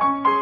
[0.00, 0.37] 皆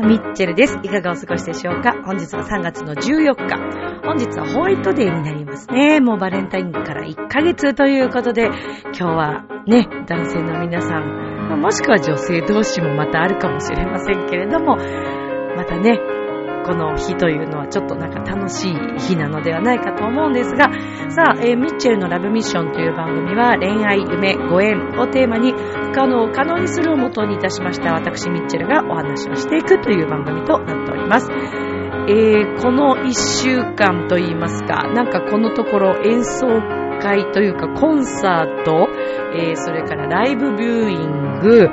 [0.00, 0.78] ミッチェルです。
[0.82, 1.92] いかがお過ごしでしょうか？
[2.04, 3.56] 本日は3月の14日。
[4.02, 6.00] 本日はホワイトデーになりますね。
[6.00, 14.76] もうバレンタインから1ヶ月ということで、今日はね、男性の皆さん、もしくは女性同士もまたあるかもしれませんけれども、
[15.56, 15.98] またね、
[16.66, 20.70] この日というのはちょっとなんか楽しい日なのではないかと思うんですが、
[21.10, 25.54] さあ、えーミッチェルのラブミッションという番組は恋愛、夢、ご縁をテーマに
[25.90, 31.28] 不可能を可能にするをもとにいたしました私ミッチェルがお話をしていくという番組となっております。
[32.08, 36.46] えー、この一週間といいますか、なんかこのところ演奏
[37.00, 38.88] 会というかコンサート、
[39.34, 41.68] えー、それからライブビューイング、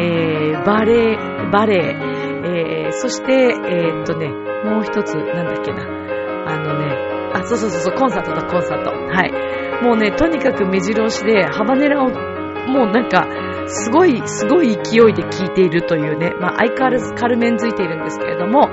[0.00, 1.16] えー、バレエ、
[1.52, 4.28] バレエ、えー、そして、えーっとね、
[4.64, 5.82] もう一つ、なんだっけな。
[6.46, 8.90] あのね、あ、そうそうそうそう、コンサートだ、コンサート。
[8.90, 9.32] はい。
[9.82, 12.08] もうね、とにかく目白押しで、ハバネラを、
[12.68, 13.26] もうなんか、
[13.66, 18.68] すごい、すごい勢いで聴いているというね、まあ相変わらず軽めんづいているんですけれども、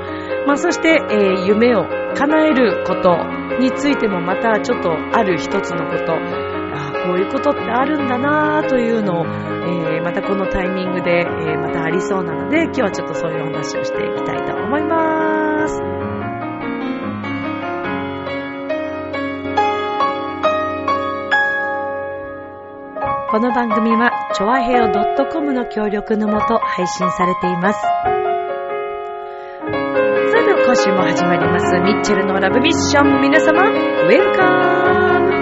[0.46, 1.86] まあそして、えー夢を
[2.16, 3.18] 叶えること
[3.60, 15.95] についてもまたちょっとある一つのこと、あーこういうことってあるんだなというのを、えーまたこのタイミングで、えーまたありそうなので、今日はちょっとそういうお話をしていきたいと思います。
[23.36, 24.90] この番組は、ちょわへよ
[25.30, 27.82] .com の協力のもと配信されています。
[30.30, 33.20] それでは今週も始まります、ミッチェルのラブミッション。
[33.20, 34.46] 皆様、ウェルカ
[35.20, 35.36] ム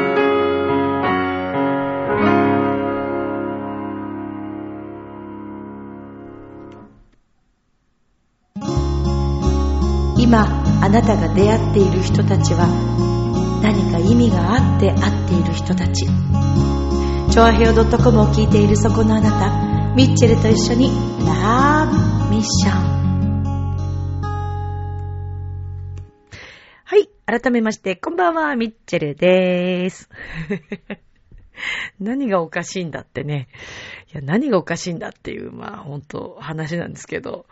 [10.18, 10.48] 今、
[10.82, 12.66] あなたが出会っている人たちは、
[13.62, 16.08] 何か意味があって会っている人たち。
[17.34, 20.92] チョアヘオ .com を聞いているそこのあなた、ミッチェルと一緒に
[21.26, 21.98] ラブ
[22.30, 24.22] ミッション。
[26.84, 30.12] はい、改めまして、こんばんは、ミッチェルでーす。
[32.00, 33.48] 何がおかしいんだってね。
[34.14, 37.48] いや、何がおかしいんだっていう、まあ、本当話なんですけど。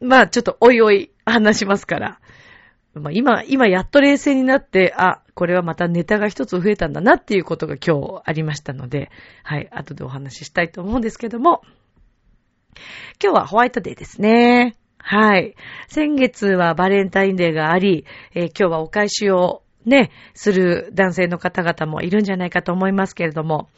[0.00, 2.20] まあ、ちょっとおいおい話しますから。
[2.94, 9.10] まあ、今、今やっと冷静になって、あ、これはまたネタが一つ増えたんだなっていうことが今日ありましたので、
[9.42, 11.62] はい、後でお話ししたいと思うんですけども、
[13.22, 14.76] 今日はホワイトデーですね。
[14.98, 15.54] はい。
[15.88, 23.68] 先月はバレンタインデーがあり、えー今日はお返しをね、する男性の方々もいるんじゃないかと思いますけれども、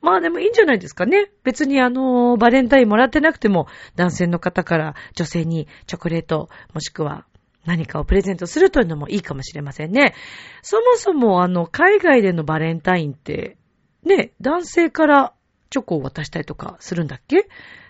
[0.00, 1.30] まあでもいいんじゃないですかね。
[1.44, 7.24] 別にあの、バレンタインもらってなくても、男性の方から女性にチョコレート、もしくは
[7.64, 10.14] 何かをプレゼントするというのもいいかもしれませんね。
[10.62, 13.56] そもそもあの、海外でのバレンタインって、
[14.04, 15.32] ね、男性から
[15.70, 17.48] チョコを渡したりとかするんだっけ？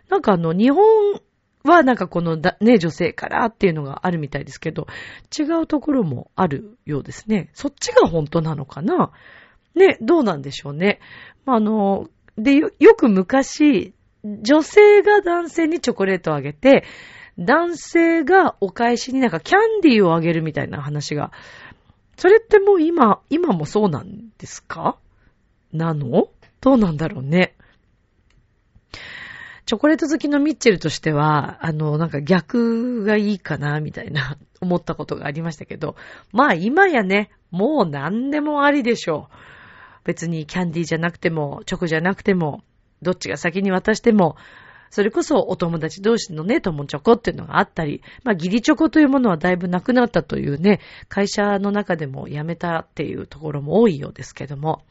[0.09, 1.21] なんかあの、日本
[1.65, 4.87] はなんかこの、ね、女性からっていうのがあるみたいですけど、
[5.37, 7.51] 違うところもあるようですね。
[7.53, 9.13] そっちが本当なのかな？
[9.75, 11.01] ね、どうなんでしょうね。
[11.47, 12.09] まあ、の、
[12.39, 13.93] で、よく昔、
[14.23, 16.85] 女性が男性にチョコレートをあげて、
[17.39, 21.33] 男性がお返しになんかキャンディーをあげるみたいな話が、
[22.17, 24.97] それってもう今、今もそうなんですか？
[25.73, 26.29] なの？
[26.61, 27.55] どうなんだろうね。
[29.67, 35.97] チョコレート好きのミッチェルとしては、あの、なんか逆がいいかな、みたいな、思ったことがありましたけど、
[36.33, 39.35] まあ今やね、もう何でもありでしょう。
[40.05, 42.63] 別にキャンディーじゃなくても、チョコじゃなくても、
[43.01, 44.37] どっちが先に渡しても、
[44.95, 50.79] それこそお友達同士のね、友チョコっていうのがあったり、まあ、義理チョコというものはだいぶなくなったというね、
[51.09, 54.85] 会社の中でもやめたっていうところも多いようですけども。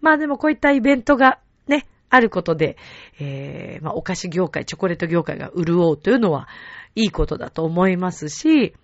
[0.00, 2.76] まあでもこういったイベントがね、あることで、
[3.18, 6.46] えー、まあお菓子業界、チョコレート業界が潤うというのは
[6.94, 8.74] いいことだと思いますし、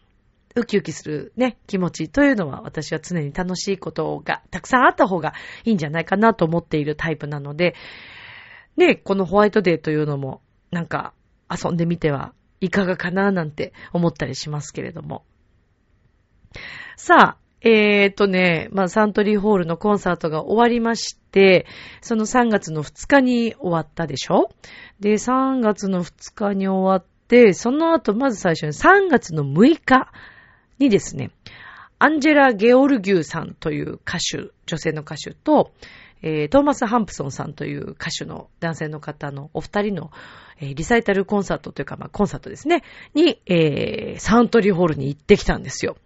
[0.57, 5.35] ウキウキするね、気持ちというのは私は常に楽しいことがたくさんあった方が
[5.65, 7.77] いいんじゃないかなと思っているタイプなので、
[8.77, 10.41] ね、このホワイトデーというのも
[10.71, 11.13] なんか
[11.51, 15.25] 遊んでみてはいかがかななんて思ったりしますけれども。
[16.97, 21.67] さあ、えーとね、まあ、サントリーホールのコンサートが終わりまして、
[22.01, 24.51] その3月の2日に終わったでしょ？
[25.01, 30.13] で、3月の2日に終わって、その後、まず最初に3月の6日
[30.79, 31.31] にですね、
[31.99, 35.73] アンジェラ・ゲオルギューさんという歌手、女性の歌手と、
[36.23, 40.11] えー、トーマス・ハンプソンさんという歌手の男性の方のお二人の、
[40.61, 42.83] え、リサイタルコンサートというか、まあ、コンサートですね、
[43.15, 45.97] に、えー、サントリーホールに行ってきたんですよ。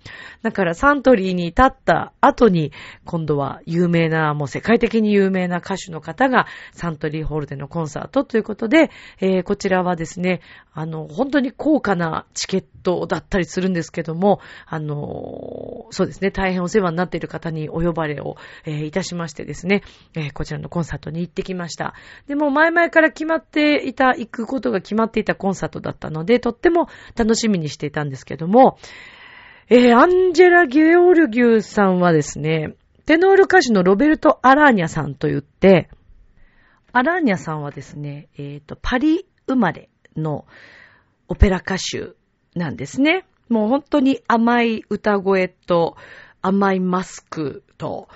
[0.43, 2.73] だからサントリーに立った後に、
[3.05, 8.91] 今度は有名な、もう世界的に有名な歌手の方がサントリーホールでのコンサートということで、
[9.21, 10.41] えー、こちらはですね、
[10.75, 19.83] あの、本当に高価なチケットだったりするんですけども、あの、そうですね、大変お世話になっている方にお呼ばれを、えー、いたしましてですね、
[20.15, 21.95] え、こちらのコンサートに行ってきました。
[22.27, 28.79] でも前々から決まっていた、行くことが決まっていたコンサートだったので、とっても楽しみにしていたんですけども、
[29.69, 32.75] えー、アンジェラ・ゲオルギューさんはですね、
[33.07, 35.89] テノール歌手のロベルト・アラーニャさんと言って、
[36.93, 40.47] アラーニャさんはですね、えっ、ー、と、パリ生まれの
[41.29, 42.13] オペラ歌手
[42.55, 43.25] なんですね。
[43.49, 45.97] もう本当に甘い歌声と
[46.43, 48.09] 甘いマスクと、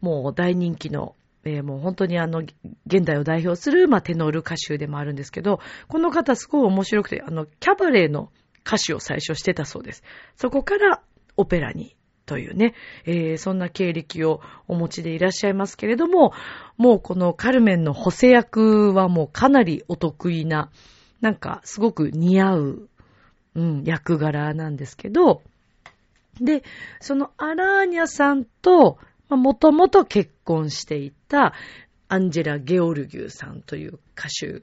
[0.00, 1.14] もう大人気の、
[1.44, 2.40] えー、もう本当にあの、
[2.86, 8.30] 現代を代表する、まあ、テノール歌手でもあるんですけど、この方すごい面白くて、あの、キャバレーの
[8.66, 10.02] 歌手を最初してたそうです。
[10.36, 11.02] そこから
[11.36, 11.96] オペラに
[12.26, 12.74] というね、
[13.06, 16.32] えー、そんな経歴をお持ちでいらっしゃいますけれども、
[16.76, 20.70] もうこのカルメンの補正役はもうかなりお得意な、
[21.20, 22.88] なんかすごく似合う、
[23.56, 25.42] うん、役柄なんですけど、
[26.40, 26.62] で、
[27.00, 28.98] そのアラーニャさんと、
[29.36, 31.54] もともと結婚していた
[32.08, 34.62] アンジェラ・ゲオルギューさんという歌手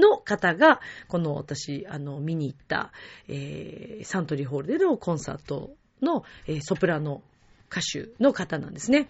[0.00, 2.92] の方が、この私、あの、見に行った、
[3.28, 5.70] えー、サントリーホールでのコンサート
[6.00, 7.22] の、えー、ソプラノ
[7.70, 9.08] 歌手の方なんですね。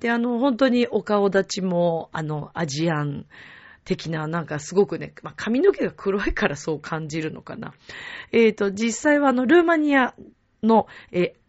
[0.00, 3.26] で、あの、本当にお顔立ちも、あの、アジアン
[3.84, 7.74] 的な、なんかすごくね、まあ、髪の毛が黒いからそう感じるのかな。
[8.32, 10.14] えっ、ー、と、実際はあの、ルーマニア
[10.62, 11.39] の、えー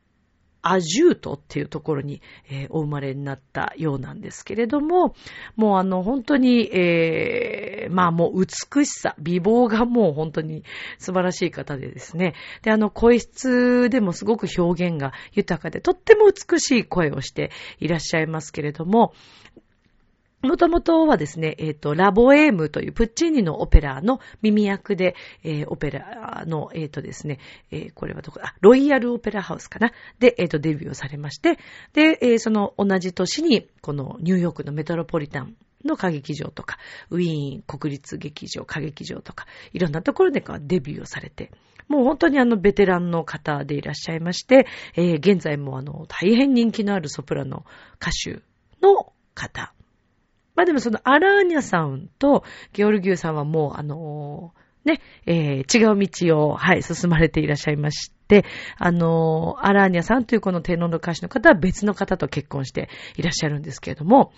[0.61, 5.15] アジュートっていうところに、えー、お生まれになったようなんですけれども、
[5.55, 10.63] もうあの本当に、えー、まあもう美しさ、美貌がもう本当に
[10.97, 12.35] 素晴らしい方でですね。
[12.61, 19.13] で、あの声質でもすごく表現が豊かで、とっても美しい声をしていらっしゃいますけれども、
[20.41, 27.39] もともとはですね、えっ、ー、と、ラボエームというプッチーニのオペラの耳役で、えー、オペラの、えっ、ー、とですね、
[27.69, 29.91] えー、これはどこだ、ロイヤルオペラハウスかな？
[30.19, 31.59] で、えっ、と、デビューをされまして、
[31.93, 35.55] で、えその同じ年に、このニューヨークのメトロポリタン
[35.85, 36.77] の歌劇場とか、
[37.11, 41.51] ウィーン国立劇場、歌劇場とか、いろんなところでデビューをされて、
[41.87, 44.65] もう本当にあのベテランの方でいらっしゃいまして、
[44.95, 47.65] え、現在もあの大変人気のあるソプラノ
[48.01, 48.41] 歌手
[48.81, 49.73] の方。
[50.61, 58.45] まあでもそのアラーニャさんとゲオルギューさんはもうあのー、ね、えー、違う道を、はい、進まれていらっしゃいまして、
[58.77, 64.33] あのー、アラーニャさんというこの天皇の歌手の方は別の方と結婚していらっしゃるんですけれども、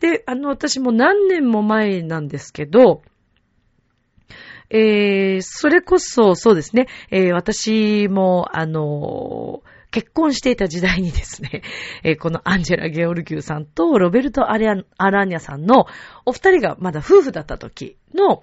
[0.00, 3.02] で、あの、私も何年も前なんですけど、
[4.70, 11.62] えー、それこそ、そうですね、えー、私も、あのー結婚していた時代にですね、
[12.04, 15.86] えー、このアンジェラ・ゲオルギューさんとロベルト・アラーニャさんの
[16.26, 18.42] お二人がまだ夫婦だった時の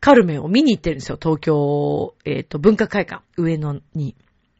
[0.00, 1.18] カルメンを見に行ってるんですよ。
[1.20, 4.14] 東京、えっ、ー、と、文化会館、上野に。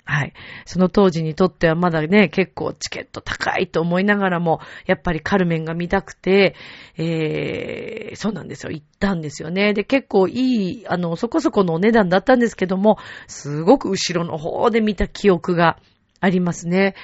[0.08, 0.32] はい。
[0.64, 6.55] その当時にとってはまだね、結構チケット高いと思いながらも、やっぱりカルメンが見たくて、
[6.96, 8.70] えー、そうなんですよ。
[8.70, 9.74] 行ったんですよね。
[9.74, 15.79] で、結構いい、あの、そこそこのお値段だったんですけども、すごく後ろの方で見た記憶が
[16.20, 16.94] ありますね。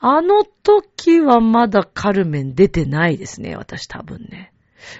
[0.00, 4.52] あの時はまだカルメン出てないですね、私多分ね。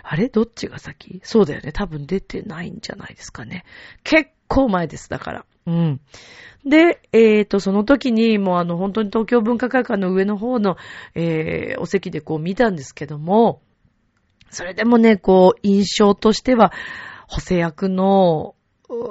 [0.02, 0.29] あれ？
[0.29, 1.21] どっちが先？
[1.25, 1.73] そうだよね。
[1.73, 3.64] 多分出てないんじゃないですかね。
[4.05, 5.45] 結構前です、だから。
[5.67, 6.00] うん。
[6.64, 10.76] で、えっ、ー、と、その時に、もうあの、本当に東京文化会館の上の方の、
[11.14, 13.62] えー、お席でこう見たんですけども、
[14.50, 16.73] それでもね、こう、印象としては、
[17.26, 18.55] 補正役の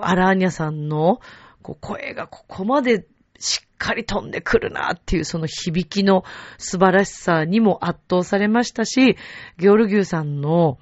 [0.01, 1.20] アラーニャさんの、
[1.62, 3.08] こう、声がここまで
[3.39, 6.23] しっかり飛んでくるなっていうその響きの
[6.59, 9.17] 素晴らしさにも圧倒されましたし、
[9.57, 10.77] ギョルギューさんの、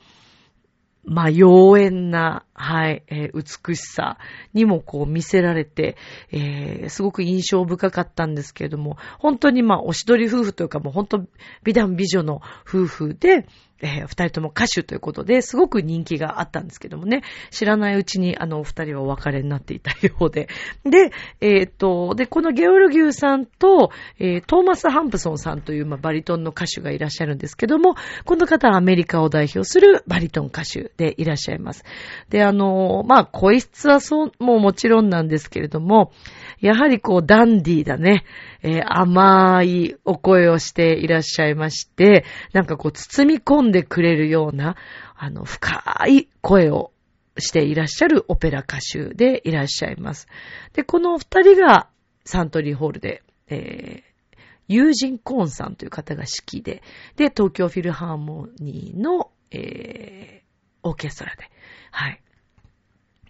[1.05, 4.17] まあ、妖艶な、はい、えー、美しさ
[4.53, 5.95] にもこう見せられて、
[6.29, 11.25] えー、すごく印象深かったんですけれども、本当にまあ、おしどり夫婦というかもう本当、
[11.63, 13.45] 美男美女の夫婦で、
[13.81, 20.47] えー、二人とも歌手ということで、すごく人気があったんですけどもね、知らないうちにあの、お二人はお別れになっていたようで。
[20.83, 31.83] で、えっ、と、で、このゲオルギューさんと、えー、トーマス・ハンプソンさんという、まあ、バリトンの歌手がいらっしゃるんですけども、この方はアメリカを代表するバリトン歌手でいらっしゃいます。
[32.29, 36.11] で、あの、まあ、声質はそう、もうもちろんなんですけれども、
[36.59, 38.25] やはりこう、ダンディーだね、
[38.61, 44.75] えー、甘いお声をしていらっしゃいまして、なんかこう、包み込んでくれるような、
[45.15, 46.91] あの、深い声を
[47.37, 50.27] していらっしゃるオペラ歌手でいらっしゃいます。
[50.73, 51.87] で、この二人が
[52.25, 56.83] サントリーホールで、えー、友人コーンさんという方が指揮で、
[57.15, 61.49] で、東京フィルハーモニーの、えー、オーケストラで、
[61.91, 62.21] はい、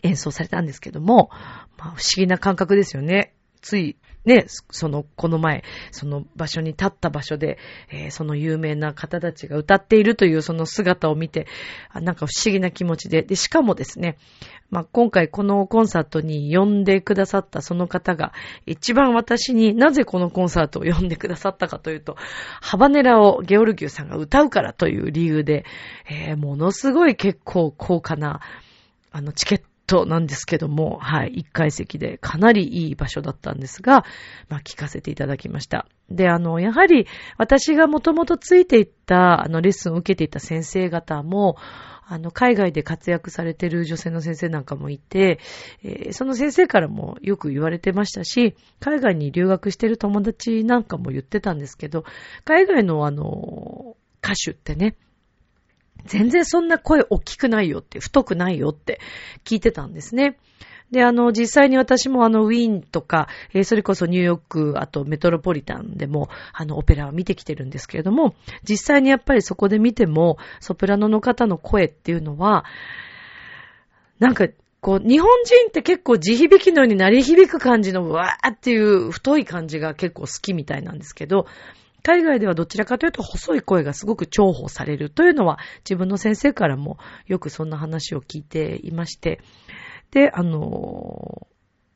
[0.03, 1.29] 演奏されたんですけども、
[1.77, 3.33] まあ、不思議な感覚ですよね。
[3.61, 7.57] つい、ね、その、この前、その場所に立った場所で、
[7.91, 11.47] えー、その有名な方たちが歌っているというその姿を見て、
[11.93, 14.17] なんか不思議な気持ちで、で、しかもですね、
[14.69, 18.33] まあ、今回このコンサートに呼んでくださったその方が、
[18.65, 22.15] 一番私になぜこのコンサートを呼んでくださったかというと、
[22.61, 25.65] ハバネラをゲオルギューさんが歌うからという理由で、
[26.09, 28.41] えー、ものすごい結構高価な、
[29.11, 34.05] あの、チケットトなんですけども、はい、一階席でかなりいい場所だったんですが、
[34.47, 35.87] まあ、聞かせていただきました。
[36.11, 41.57] で、あの、やはり私がもともとついていった、あの、レッスンを受けていた先生方も、
[42.07, 45.39] あの、海外で活躍されてる女性の先生なんかもいて、
[45.83, 52.05] えー、その先生からもよく言われてましたし、海外に留学してる友達なんかも言ってたんですけど、
[52.45, 54.95] 海外のあの、歌手ってね、
[56.05, 58.99] 全然そんな声大きくないよって、太くないよって
[59.45, 60.37] 聞いてたんですね。
[60.91, 68.33] で、あの、実際に私もあの、ウィーンとか、えー、それこそニューヨーク、あとメトロポリタンでも、あの、オペラを見てきてるんですけれども、
[68.67, 72.65] 実際にやっぱりそこで見ても、ソプラノの方の声っていうのは、
[74.17, 74.47] なんか、
[74.81, 81.45] こう、日本人って結構地響きのように鳴り響く感じのわーっていう太い感じが結構好きみたいなんですけど、
[82.03, 89.41] 海外ではどちらかというと細い声がすごく重宝されるというのは自分の先生からもよくそんな話を聞いていまして、
[90.11, 91.47] で、あの、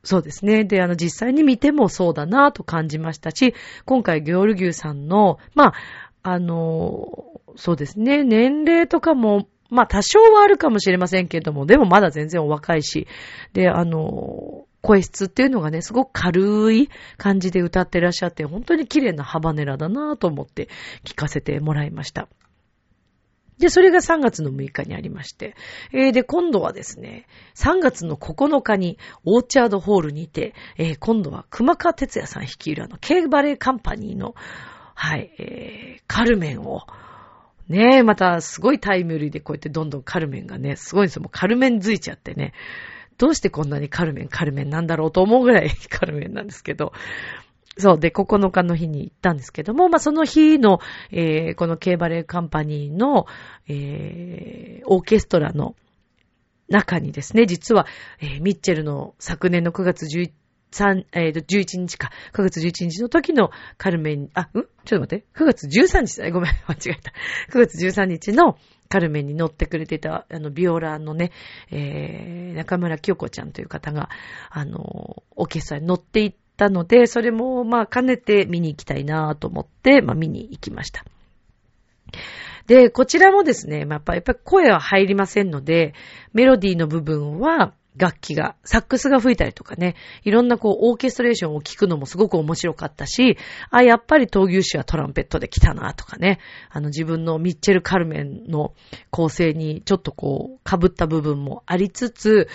[0.04, 0.64] そうですね。
[0.64, 3.54] で、あの、実際に見てもそうだなと感じましたし、
[3.86, 5.74] 今回、ギョール牛さんの、まあ、
[6.22, 7.24] あの、
[7.56, 13.08] そうですね、年齢とかも、まあ、多少はあるかもしれませんけれども、でもまだ全然お若いし、
[13.54, 20.68] で、あの、声質っていうのがね、すごく軽い感じで歌ってらっしゃって、本当に綺麗なハバネラだなぁと思って
[21.04, 22.28] 聞かせてもらいました。
[23.58, 25.54] で、それが3月の6日にありまして、
[25.92, 34.34] えー、で、今度はですね、3月の9日にオーチャードホールにて、えー、今度は熊川哲也さん率いるあの、ケーバレーカンパニーの、
[34.94, 36.82] はい、えー、カルメンを、
[37.68, 41.22] ね、またすごいタイムリーでこうやってどんどんカルメンがね、すごいんですよ。
[41.22, 42.52] もうカルメンづいちゃってね。
[43.18, 46.92] どうしてこんなにカルメン、カルメンなんだろうと思うぐらいカルメンなんですけど。
[47.76, 47.98] そう。
[47.98, 50.78] で、9日の日に行ったんですけども、まあ、その日の、
[51.10, 53.26] えー、この K バレーカンパニーの、
[53.68, 55.74] えー、オーケストラの
[56.68, 57.86] 中にですね、実は、
[58.20, 60.32] えー、ミッチェルの昨年の9月11日
[60.74, 62.10] 3えー、と11日か。
[62.32, 64.46] 9月11日の時のカルメン、あ、ん？
[64.52, 65.24] ちょっと待って。
[65.36, 66.20] 9月13日？
[66.20, 66.30] だ。
[66.32, 67.12] ごめん、 間違えた。
[67.52, 71.30] 9月13日のカルメンに乗ってくれてた、あの、ビオラのね、
[71.70, 74.08] えー、中村清子ちゃんという方が、
[74.50, 81.04] あの、オーケストラに乗っていったので、それも、まあ、兼ねて見に行きたいなと思って、まあ、見に行きました。
[82.66, 85.94] で、こちらもですね、まあ、やっぱり声は入りませんので、
[86.32, 93.38] メロディーの部分は、楽器が、サックスが吹いたりとかね、いろんなこう、オーケストレーションを聞くのもすごく面白かったし、
[93.70, 98.74] あ、やっぱり闘牛士はトランペットで来たなとかね、あの自分のミッチェル・カルメンの
[99.10, 102.48] 構成にちょっとこう、被った部分もありつつ、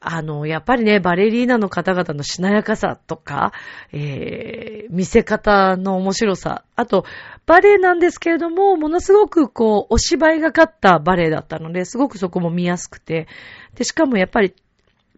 [0.00, 3.52] あの、やっぱりね、バレリーナの方々のしなやかさとか、
[3.92, 7.04] えー、見せ方の面白さ、あと、
[7.46, 13.26] バレエなんですけれども、ものすごくこう、お芝居がかったバレエだったので、すごくそこも見やすくて、
[13.74, 14.54] で、しかもやっぱり、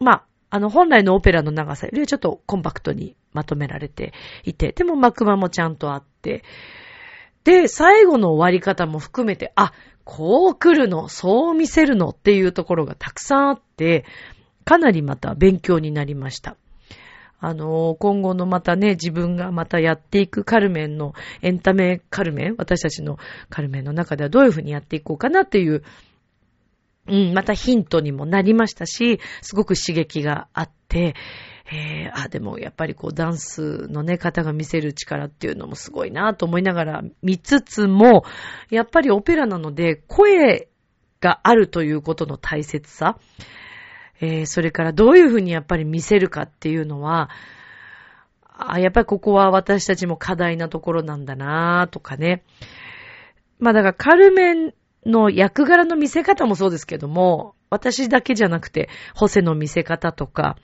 [0.00, 4.12] まあ、あの、本来のオペラの長さよりはちょっとコンパクトにまとめられて
[4.44, 6.44] いて、でも幕間もちゃんとあって、
[7.44, 9.72] で、最後の終わり方も含めて、あ、
[10.04, 14.06] こう来るの、そう見せるのっていうところがたくさんあって、
[14.68, 16.58] かなりまた勉強になりました。
[17.40, 23.16] あの、今後のまたね、自分がまたやっていくカルメンの、エンタメカルメン、私たちの
[23.48, 25.84] カルメンの中ではどういうふうにやっていこうかなっていう、
[27.06, 31.14] うん、またヒントにもなりましたし、すごく刺激があって、
[31.72, 38.24] えー、あ、でもやっぱりこうダンスのね、方が見せる力っていうのもすごいなと思いながら見つつも、
[38.68, 40.68] やっぱりオペラなので声
[41.22, 43.18] があるということの大切さ、
[44.20, 47.30] えー、それからどういうふうにやっぱり見せるかっていうのは、
[48.58, 52.42] あやっぱりここは私たちも課題なところなんだなとかね。
[53.60, 54.74] まあだからカルメン
[55.06, 60.56] の役柄の見せ方もそうですけども、私だけじゃなくて、ホセの見せ方とか、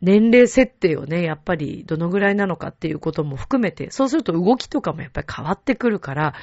[0.00, 6.34] 年齢設定をね、やっぱりどのぐらいなのかっていうことも含めて、そうすると動きとかもやっぱり変わってくるから、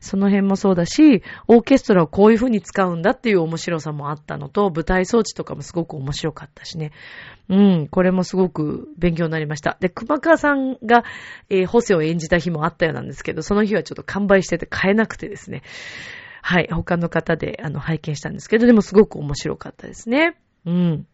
[0.00, 6.90] その辺もそうだし、オーケストラをこういう風に使うんだっていう面白さもあったのと、舞台装置とかもすごく面白かったしね。
[7.48, 9.76] うん、これもすごく勉強になりました。
[9.78, 11.04] で、熊川さんが、
[11.50, 15.62] えー、ホセを演じた日もあったようなんですけど、その日はちょっと完売してて買えなくてですね。
[16.42, 20.36] はい、他の方で、あの、拝見したんですけど、でもすごく面白かったですね。
[20.66, 21.06] うん。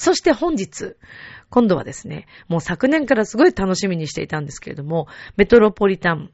[0.00, 0.96] そして本日、
[1.50, 6.30] 今度はですね、もう昨年からすごい楽しみにしていたんですけれども、メトロポリタン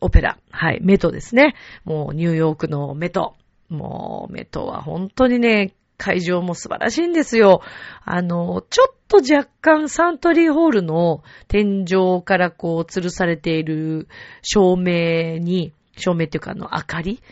[0.00, 0.38] オペラ。
[0.50, 1.54] はい、メトですね。
[1.84, 3.36] もうニューヨークのメト。
[3.68, 7.62] もうメトは本当にね、会場も素晴らしいんですよ。
[8.04, 14.08] あの、ちょっと若干サントリーホールの天井からこう吊るされている
[14.42, 17.22] 照明に、照明っていうかあの明かり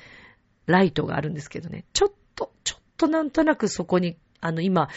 [0.67, 1.85] ライトがあるんですけどね。
[1.95, 4.89] ちょっと、ちょっとなんとなくそこにあの、今、あ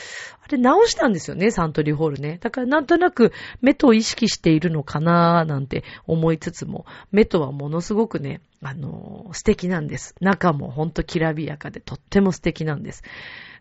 [0.50, 2.40] れ直したんですよね、サントリーホールね。
[2.42, 10.16] だからなんとなく目と意識しているのかなーなんて思いつつも、目とはものすごくね、あの、素敵なんです。
[10.20, 13.04] 中もほんときらびやかでとっても素敵なんです。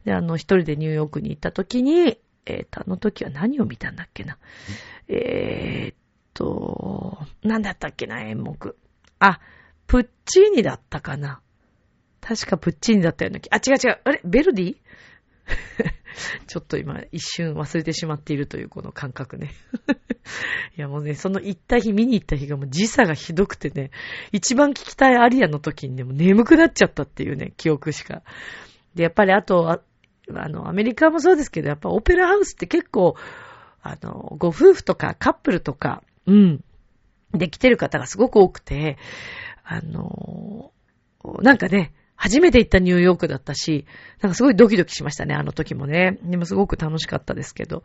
[0.06, 4.38] で、あの、一人でニューヨークに行った時に、えっ、ー、と、あの時は何を見たんだっけな。
[5.08, 5.96] えー、っ
[6.32, 8.76] と、何だったっけな、演目。
[9.18, 9.38] あ、
[9.86, 11.42] プッチーニだったかな。
[12.24, 13.50] 確かプッチーニだったような気。
[13.50, 14.00] あ、違う違う。
[14.02, 14.20] あれ？
[14.24, 14.76] ベルディ？
[16.46, 19.52] ちょっと今一瞬忘れてしまっているというこの感覚ね。
[20.76, 23.90] いやもうね、その行った日、見に行った日がもう時差がひどくてね、
[24.32, 28.22] 一番聞きたいアリアの時にね、も眠くなっちゃったっていうね、記憶しか。
[28.94, 29.80] で、やっぱりあと、あ
[30.34, 33.16] あの、アメリカもそうですけど、やっぱオペラハウスって結構、
[33.82, 36.64] あの、ご夫婦とかカップルとか、うん、
[37.32, 38.96] で来てる方がすごく多くて、
[39.64, 40.72] あの、
[41.40, 41.92] なんかね、
[42.24, 43.84] 初めて行ったニューヨークだったし、
[44.22, 46.18] なんかすごいドキドキしましたね、あの時もね。
[46.22, 47.82] でもすごく楽しかったですけど。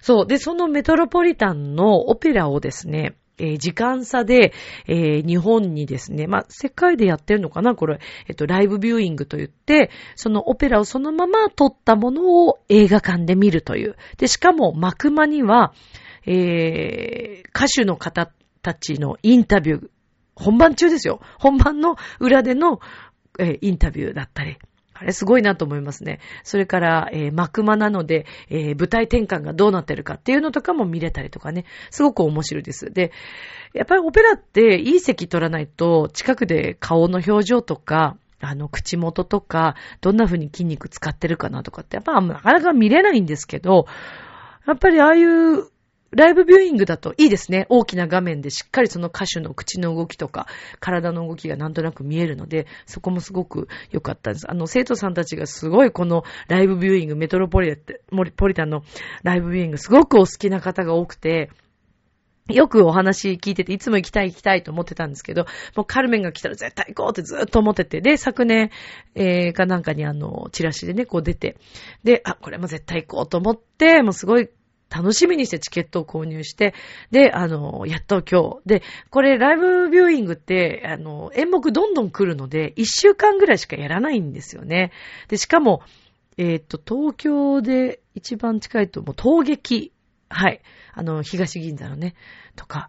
[0.00, 0.26] そう。
[0.26, 4.54] で、そのメトロポリタンのオペラをですね、えー、時間差で、
[4.86, 7.98] えー、日本にですね、まあ、世界でやってるのかなこれ、
[8.28, 13.96] えっと、ライブビューイングと言って、そのオペラをそのまま撮ったものを映画館で見るという。
[14.16, 15.74] で、しかも、幕間には、
[16.24, 18.30] えー、歌手の方
[18.62, 19.88] たちのインタビュー、
[20.34, 21.20] 本番中ですよ。
[21.38, 22.80] 本番の裏での
[23.38, 24.58] え、インタビューだったり、
[25.00, 26.20] あれすごいなと思いますね。
[26.44, 32.92] それから、えー、幕間なので、えー、舞台転換がどうなってるかっていうのとかも見れたりとかね、すごく面白いです。
[32.92, 33.12] で、
[33.72, 43.86] やっぱりオペラっていい席取らないと、近くで顔の表情とか、あの、口元とか、どんな風に筋肉使ってるかなとかって、やっぱなかなか見れないんですけど、
[44.66, 45.64] やっぱりああいう
[46.12, 47.66] ライブビューイングだといいですね。
[47.68, 50.46] 大きな画面でしっかりその歌手の口の動きとか、
[50.80, 54.50] 体の動きがなんとなく見えるので、そこもすごく良かったです。
[54.50, 57.76] あの、生徒さんたちがすごいこのライブビューイング、メトロポリ
[58.36, 58.82] ポリタンの
[59.22, 61.50] ライブビューイング、すごくお好きな方が多くて、
[62.48, 65.46] よくお話聞いてて、いつも行きたい行きたいと思ってたんですけど、
[65.76, 68.70] もうカルメンが来たら絶対行こうってずっと思ってて、で、昨年、
[69.14, 71.56] えー、かなんかにあの、チラシでね、こう出て、
[72.02, 74.48] で、あ、これも絶対行こうと思って、もうすごい
[74.90, 76.74] 楽しみにしてチケットを購入して、
[77.10, 78.66] で、あの、やっと今日。
[78.66, 84.90] で、これライブビューイングって、あの、演目どんどん来るので、一週間ぐらいしかやらないんですよね。
[85.28, 85.82] で、しかも、
[86.36, 89.92] えっ、と、東京で一番近いと、もう陶劇。
[90.28, 90.60] はい。
[90.92, 92.14] あの、東銀座のね、
[92.56, 92.88] とか、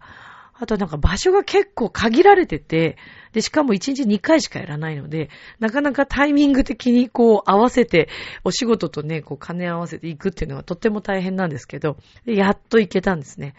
[0.62, 2.96] あとなんか場所が結構限られてて、
[3.32, 8.08] で、しかも1日2回しかやらないので、なかなかタイミング的にこう合わせて、
[8.44, 13.56] お仕事とね、こう金合わせていくっていうのはとっても大変なんですけど、やっと行けたんですね。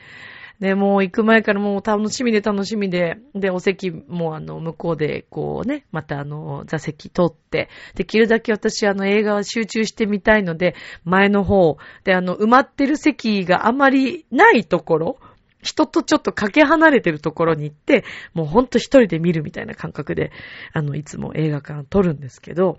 [0.62, 15.18] で、もう行く前からもう楽しみで楽しみで、で、お席もあの、向こうでこうね、またあの、座席取って、できるだけ私あの、映画は集中してみたいので、前の方、で、あの、埋まってる席があまりないところ、
[15.63, 20.32] 人とちょっとかけ離れてるところに行って、もうほんと一人で見るみたいな感覚で、
[20.73, 22.78] あの、いつも映画館撮るんですけど、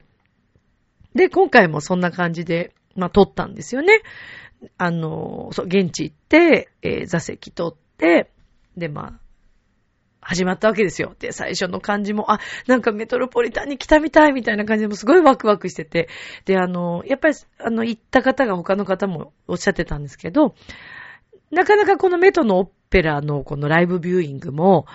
[1.14, 4.02] で、今回もそんな感じで、まあ、撮ったんですよね。
[4.78, 8.30] あの、そう、現地行って、えー、座席取って、
[8.76, 9.20] で、まあ、
[10.24, 11.14] 始まったわけですよ。
[11.18, 16.08] で、最初の感じも、あ、なんかメトロポリタンに来たみたいみたいな感じでもすごいワクワクしてて。
[16.46, 20.54] で、あの、やっぱり、あの、行った方が他の方もおっしゃってたんですけど、
[21.54, 24.86] なかなかこのメトのオペラのこのライブビューイングも、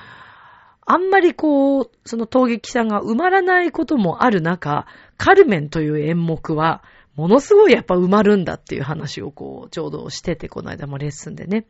[0.86, 6.84] あんまりこう、その陶劇さんが埋まらないこともある中、カルメンという演目は、
[7.16, 11.66] ものすごいやっぱ埋まるんだっていう話をこう、ちょうどしてて、この間もレッスンでね。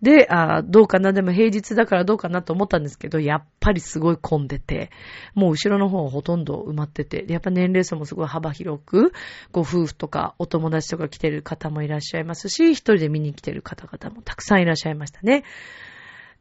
[0.00, 4.90] で、あどうかな、でも平日だからどうかなと思ったんですけど、やっぱりすごい混んでて、
[5.34, 9.12] もう後ろの方ほとんど埋まってて、やっぱ年齢層もすごい幅広く、
[9.50, 15.42] ご夫婦とかお友達とか来てる方もいらっしゃいますし、一人で見に来てる方々もたくさんいらっしゃいましたね。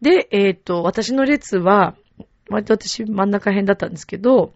[0.02, 1.96] で、えっ、ー、と、私の列は、
[2.50, 4.54] 割と私真ん中辺だったんですけど、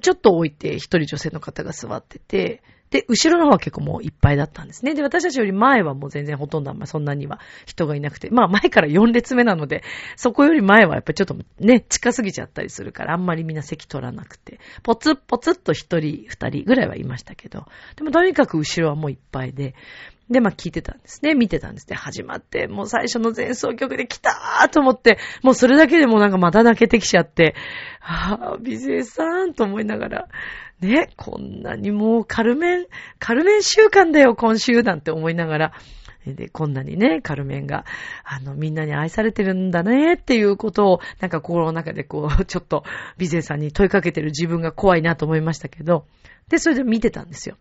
[0.00, 4.94] ちょっと置いて一人女性の方が座ってて、で、後ろの方は結構もういっぱいだったんですね。
[4.94, 9.82] で、私たちより前はもう全然ほとんどあんまそんなには人がいなくて、まあ前から4列目なので、
[10.16, 17.64] そこより前はやっぱりちょっとね、近すぎちゃったりするから、あんまりみんな席取らなくて、ポツッポツッと一人、二人ぐらいはいましたけど、
[17.96, 19.74] でもとにかく後ろはもういっぱいで、
[20.30, 21.34] で、まあ聞いてたんですね。
[21.34, 21.96] 見てたんですね。
[21.96, 27.54] 始まって、もう最初の前奏曲で来たーと思って、もうそれだけでもなんかまた泣けてきちゃって、
[28.00, 30.28] ああ、美声さんと思いながら、
[30.82, 32.86] ね、こんなにもうカルメン、
[33.18, 35.72] カルメン週間だよ、今週なんて思いながら、
[36.26, 37.84] で、こんなにね、カルメンが、
[38.24, 42.84] あの、みんなに愛されてるんだね、っていうことを、なんか心の中でこう、 ちょっと、
[43.18, 46.06] 美勢さんに問いかけてる自分が怖いなと思いましたけど、
[46.48, 47.56] で、それで見てたんですよ。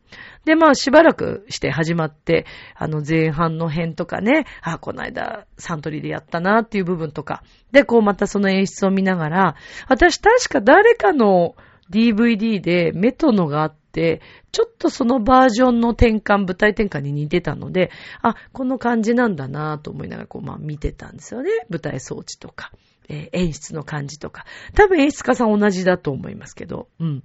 [0.45, 9.55] で、まあ、しばらくして始まって、あの、前半の辺とかね、あ、この間、サントリーでやったなっていう部分とか、で、こう、またその演出を見ながら、
[9.87, 11.55] 私確か誰かの、
[11.91, 21.51] DVD でメトノがあって、ちょっとそのバージョンの転換、舞台転換に似てたので、あ、この感じなんだなぁと思いながらこう、まあ見てたんですよね。
[21.69, 22.71] 舞台装置とか、
[23.09, 24.45] えー、演出の感じとか。
[24.73, 27.23] 多分演出家さん同じだと思いますけど、うん。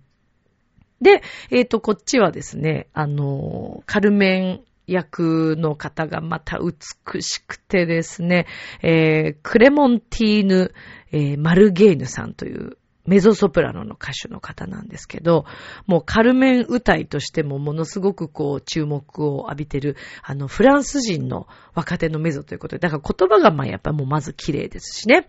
[1.00, 8.46] で、えっ、ー、と、こっちはですね、あの、カルメン役の方がまた美しくてですね、
[8.82, 10.72] えー、クレモンティーヌ、
[11.12, 15.44] えー、マルゲーヌさんというメゾソプラノの歌手の方なんですけど、
[15.86, 25.28] もうカルメン歌いとしてもものすごくこう注目を浴びてる、あのフランス人の若手のメゾということで、だから言葉がまあやっぱもうまず綺麗ですしね。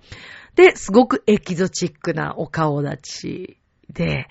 [0.55, 3.57] で、すごくエキゾチックなお顔立ち
[3.93, 4.27] で、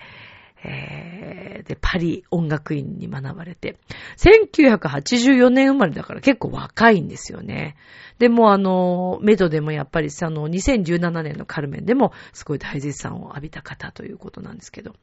[0.63, 3.77] えー、で、パリ音楽院に学ばれて、
[4.17, 7.75] 1984年生まれだから結構若いんですよね。
[8.19, 14.95] でもあの、メドでもやっぱりあの、2017年のカルメンでもすごい大絶賛を浴びた方ということなんですけど。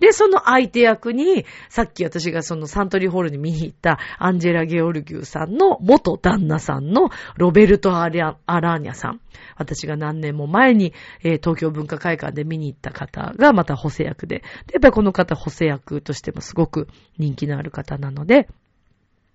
[0.00, 9.20] で、その相手役に、さっき私がそのサントリーホールに見に行ったアンジェラ・ゲオルギューさんの元旦那さんのロベルト・アラーニャさん。
[9.56, 14.38] 私が何年も前に、えー、東京文化会館で見に行った方がまた補正役で。
[14.66, 16.88] で、やっぱりこの方補正役としてもすごく
[17.18, 18.48] 人気のある方なので、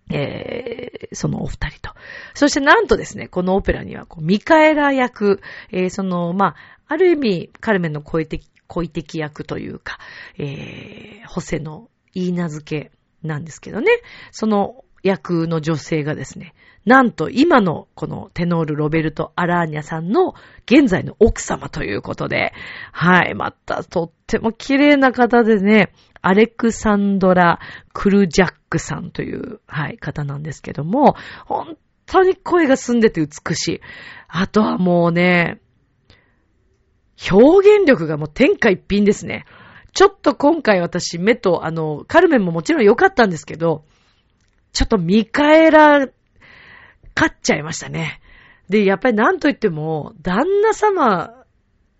[0.09, 1.95] えー、そのお二人と。
[2.33, 6.55] そしてなんとですね、このオペラには、こう、ミカエラ役、えー、その、まあ、
[6.87, 9.99] ある意味、カルメンの恋的、恋的役というか、
[10.37, 12.91] えー、ホセの言い名付け
[13.27, 13.91] なんですけどね、
[14.31, 16.53] その役の女性がですね、
[16.85, 22.53] なんと今のこのテノール・ロベルト・アラーニャさんの現在の奥様ということで、
[22.91, 25.91] はい、またとっても綺麗な方でね、
[26.21, 27.59] アレクサンドラ・
[27.93, 31.15] クルジャックさんという、はい、方なんですけども、
[31.45, 33.81] 本当に声が澄んでて美しい。
[34.27, 35.59] あとはもうね、
[37.31, 39.45] 表現力がもう天下一品ですね。
[39.93, 43.83] ちょっと今回私目と、あの、カルメンももちろん良かったんですけど、
[44.77, 46.11] ちょっとミカエラ、勝
[47.31, 48.21] っちゃいましたね。
[48.69, 51.33] で、やっぱり何と言っても、旦那様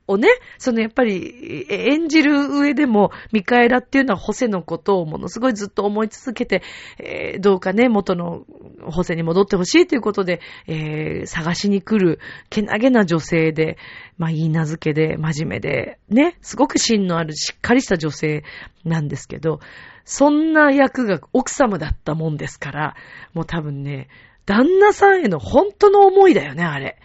[0.05, 0.27] をね、
[0.59, 6.61] そのやっぱり演じる上でも、ミカエラっていうのはホセのことをものすごいずっと思い続けて、
[6.99, 8.45] えー、どうかね、元の
[8.83, 12.19] ホセに戻ってほしいということで、えー、探しに来る、
[12.51, 13.79] けなげな女性で、
[14.19, 18.43] まあ、いい名付けで、真面目で、ね、すごく芯のあるしっかりした女性
[18.85, 19.61] なんですけど、
[20.08, 22.96] そんな役が奥様だったもんですから、
[23.34, 24.08] もう多分ね、
[24.46, 26.98] 旦那さんへの本当の思いだよね、あれ。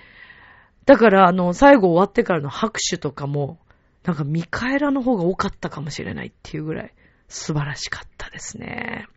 [0.86, 3.58] だから、あの、最後終わってからの拍手とかも、
[4.04, 6.94] なんかミカエラの方が多かったかもしれないっていうぐらい
[7.26, 9.08] 素晴らしかったですね。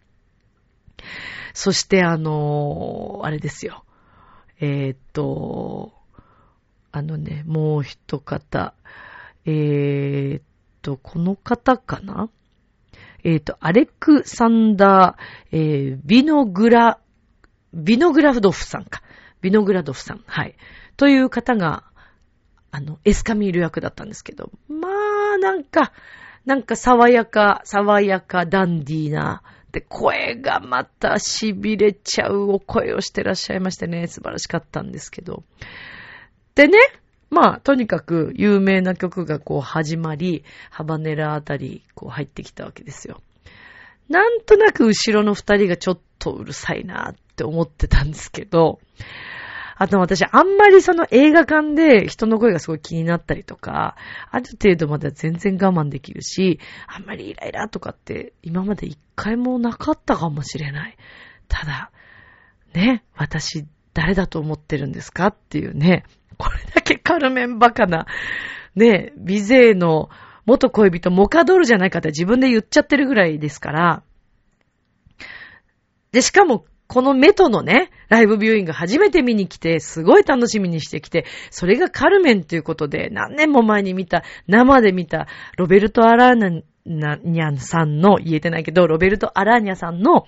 [1.54, 3.86] そして、あのあれですよ。
[4.60, 5.94] えー、っと、
[6.92, 8.74] あのね、もう一方。
[9.46, 10.44] えー、っ
[10.82, 12.32] と、この方かな？
[13.26, 17.00] えー、っと、アレクサンダー、えー、ビノグラ、
[17.74, 19.02] ビノグラフドフさんか。
[19.42, 20.24] ビノグラドフさん。
[20.28, 20.56] はい。
[20.96, 21.84] という方が、
[22.70, 24.90] あの、エスカミール役だったんですけど、ま
[25.34, 25.92] あ、なんか、
[26.46, 35.44] なんか爽やか、爽やか、ダンディーな、で、声がまた痺れちゃうお声をしてらっしゃいましてね、素晴らしかったんですけど。
[36.54, 36.78] でね、
[37.36, 43.22] まあ、とにかく有名な曲がこう始まり、ハバネラあたり、こう入ってきたわけですよ。
[44.08, 48.80] なんとなく後ろの二人がちょっとうるさいなって思ってたんですけど、
[49.76, 53.98] あと私、あんまりその映画館で人の声がすごい気になったりとか、
[54.32, 60.96] ある程度までは全然我慢できるし、あんまりイライラとかって今まで一回もなかったかもしれない。
[61.50, 61.92] ただ、
[62.74, 66.04] ね、私、誰だと思ってるんですかっていうね、
[66.38, 68.06] これだけカルメンバカな、
[68.76, 70.10] ね、ビゼーの
[70.46, 74.04] 元恋人モカドルじゃないかって自分で言っちゃってるぐらいですから、
[76.12, 85.28] で、しかも、このメトのね、ライブビューイング初めて見に来て、すごい楽しみにしてきて、それがカルメンということで、何年も前に見た、生で見た、
[85.58, 90.28] ロベルト・アラーニャンさんの、言えてないけど、ロベルト・アラーニャさんの、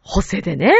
[0.00, 0.72] 補正でね、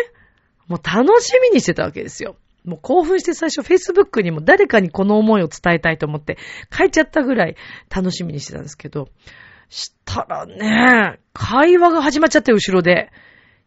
[0.67, 2.37] もう楽しみにしてたわけですよ。
[2.65, 6.39] もう興奮して最初 Facebook にも誰かにこの思いを伝えたいと思って
[6.77, 7.57] 書いちゃったぐらい
[7.95, 9.09] 楽しみにしてたんですけど、
[9.69, 13.11] したらね、会話が始まっちゃって後ろで。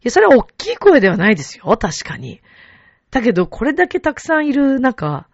[0.04, 2.40] や、それは大きい声ではないですよ、確かに。
[3.10, 5.28] だけど、これだけたくさんいる中、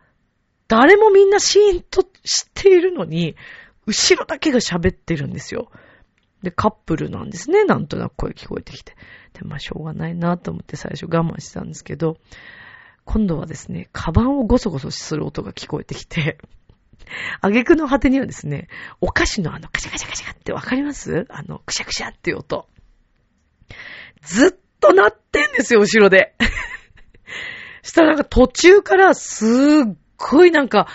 [0.69, 2.11] 誰もみんなシーンと知っ
[2.55, 3.37] ているのに、
[3.87, 5.71] 後ろだけが喋ってるんですよ。
[6.45, 7.65] で、カップルなんですね。
[7.65, 8.95] なんとなく声聞こえてきて。
[9.33, 12.19] で、まあ、しょうがないなと思って最初我慢してたんですけど、
[13.05, 16.39] 今度はですね、カバンをゴソゴソする音が聞こえてきて、
[17.41, 18.69] 挙句の果てにはですね、
[19.01, 21.27] お菓子のあのカシャカシャカシャってわかります？
[21.29, 22.67] あの、クシャクシャっていう音。
[24.23, 26.35] ずっと鳴ってんですよ、後ろで。
[27.83, 29.49] したらなんか途中からすっ
[30.17, 30.89] ごいなんか、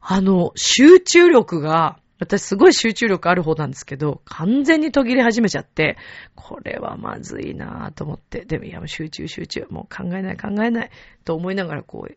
[0.00, 5.96] あの、集中力が、私すごい集中力ある方なんですけど、完全に途切れ始めちゃって、
[6.36, 10.90] これはまずいなぁと思って、でもいや集中集中、もう考えない考えない
[11.24, 12.16] と思いながらこう、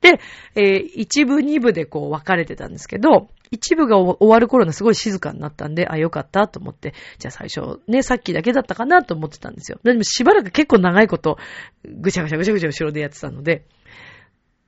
[0.00, 0.20] で、
[0.54, 9.78] えー、一部二部でこう分かれてたんですけど、一部が終わる頃のすごい静かになったんで、あ、よかったと思って、じゃあ最初ね、さっきだけだったかなと思ってたんですよ。
[9.82, 11.36] でもしばらく結構長いこと、
[11.84, 13.66] ぐしゃぐしゃぐしゃぐしゃ後ろでやってたので、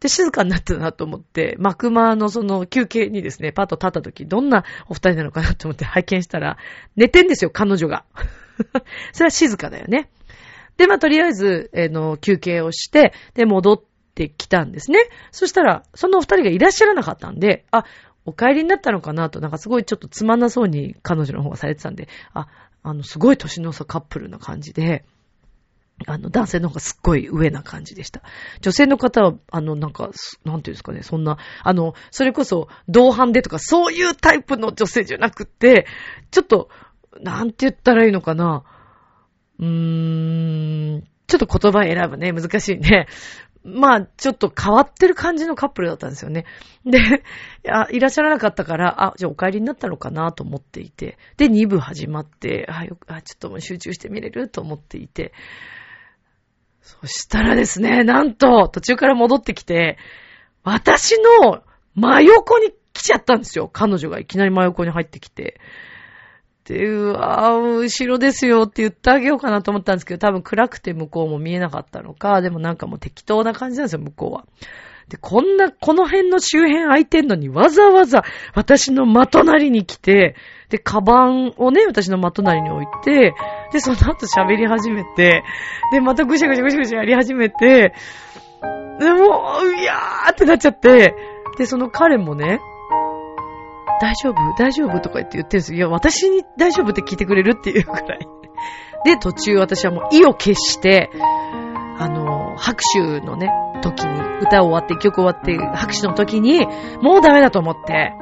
[0.05, 6.59] で、静かになったなと思って、マクマのその休憩にですね、パッと立った時、どんなお二人なのかなと思って 拝見したら、
[6.95, 8.05] 寝てんですよ、彼女が。
[9.15, 10.11] それは静かだよね。
[10.77, 13.83] で、まあ、とりあえず、えー、の、休憩をして、で、戻っ
[14.15, 14.99] てきたんですね。
[15.31, 17.87] そしたら、そのお二人がいらっしゃらなかったんで、あ、
[18.27, 22.49] お帰りになったのかなと、なんかすごいちょっとつまんなそうに彼女の方がされてたんで、あ、
[22.83, 25.07] あの、すごい年の差カップルな感じで、
[26.07, 28.23] あの、男性の方がすっごい上な感じでした。
[28.61, 30.11] 女性の方は、あの、なんか、
[30.45, 35.87] なんていうんですかね、そんな、あの、それこそ、同伴でとか、そういうタイプの女性じゃなくて、
[36.31, 36.69] ちょっと、
[37.21, 38.65] なんて言ったらいいのかな。
[39.61, 43.07] うーん、ちょっと言葉選ぶね、難しいね。
[43.65, 46.45] まあ、ちょっと変わってる感じのカップルだったんですよね。
[46.85, 47.03] で、い
[47.63, 55.33] や、いらっしゃらなかったから、あ、じゃあお帰りになったのかなと思っていて、で、2部始まって、あ、よくあ、ちょっともう集中して見れると思っていて、
[56.85, 59.97] そしたらですね、なんと、途中から戻ってきて、
[60.65, 61.63] 私の
[61.95, 63.71] 真横に来ちゃったんですよ。
[63.73, 65.61] 彼女がいきなり真横に入ってきて。
[66.65, 74.47] で、うわぁ、後ろですよって言ってあげようかなと思ったんですけど、多分暗くて向こうも見えなかったのか、でもなんかもう適当な感じなんですよ、向こうは。
[75.09, 80.37] で、こんな、この辺の周辺空いてんのにわざわざ私の的隣に来て、
[80.75, 83.33] で、カバンをね、私の的なりに置いて、
[83.73, 85.45] で、その後喋り始めて、
[85.93, 87.95] で、またぐしゃぐしゃぐしゃぐしゃやり始めて、
[88.99, 91.15] で、もう、いやーってなっちゃって、
[91.59, 92.59] で、その彼もね、
[94.01, 94.35] 大丈夫？
[94.59, 94.99] 大丈夫？
[94.99, 95.77] とか言って言ってるんですよ。
[95.77, 98.29] いや、私に大丈夫って聞いてくれるっていうくらい。
[99.05, 101.09] で、途中私はもう意を決して、
[102.01, 103.49] あの、拍手のね、
[103.81, 106.67] 時に、歌を終わって、曲終わって、拍手の時に、
[107.01, 108.13] もうダメだと思って、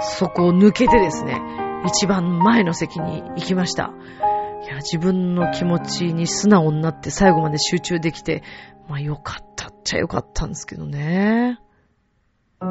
[0.00, 1.40] そこを抜けてですね、
[1.86, 3.92] 一番前の席に行きました。
[4.64, 8.42] いや、自分の気持ちに素直になって最後まで集中できて、
[8.88, 11.58] まあよかったっちゃよかったんですけどね。
[12.60, 12.68] 明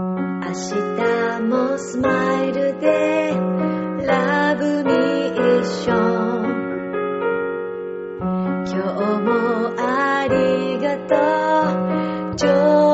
[0.53, 3.33] 日もスマイルで
[4.05, 4.91] ラブミ
[5.61, 6.61] ッション
[8.65, 11.15] 今日もありがと
[12.33, 12.90] う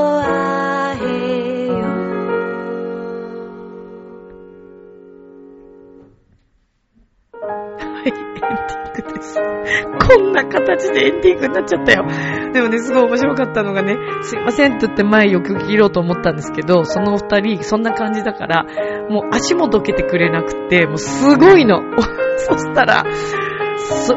[8.50, 8.56] エン
[8.96, 9.36] ディングです。
[9.36, 12.06] こんな形でエンディングになっちゃったよ。
[12.54, 18.64] でもね、すごい面白かったのがね、すいませんって言って前よく切ろうと思ったんですけど、そのお二人、そんな感じだから、
[19.10, 21.82] もう足もどけてくれなくて、もうすごいの。
[22.38, 23.04] そしたら、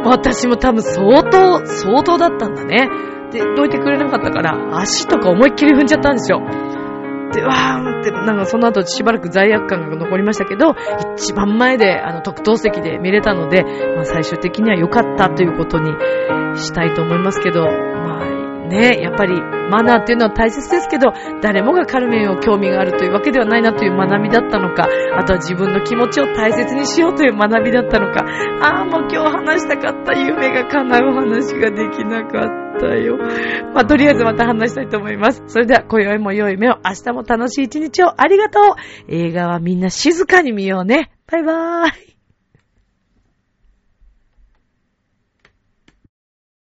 [0.04, 2.88] 私も多分相当、相当だったんだね。
[3.32, 6.40] で、どいてくれなかったから、足とか思いっきり踏んじゃったんですよ。
[7.30, 10.74] って、わーって、なんかその後しばらく罪悪感が残りましたけど、
[11.16, 13.62] 一番前で、あの、特等席で見れたので、
[13.94, 15.92] まあ最終的には良かったということに
[16.56, 18.39] したいと思いますけど、まあ、
[18.70, 19.34] ね、やっぱり
[19.70, 28.24] マナーっていうのは大切ですけど、誰もがカルメンを興味があるというわけではないなという学びだったのか、あとは自分の気持ちを大切にしようという学びだったのか、
[28.62, 33.18] ああ、もう今日話したかった夢が叶う話ができなかったよ。
[33.74, 35.42] まあ、とりあえずまた話したいと思います。
[35.48, 38.62] それでは、今宵も良い目を、明日も楽しい一日をありがとう。
[39.08, 41.10] 映画はみんな静かに見ようね。
[41.30, 42.09] バイバーイ。